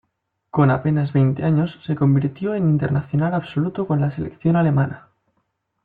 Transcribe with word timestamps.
Con 0.49 0.71
apenas 0.71 1.13
veinte 1.13 1.43
años 1.43 1.77
se 1.85 1.95
convirtió 1.95 2.55
en 2.55 2.67
internacional 2.71 3.35
absoluto 3.35 3.85
con 3.85 4.01
la 4.01 4.09
selección 4.09 4.55
alemana. 4.55 5.09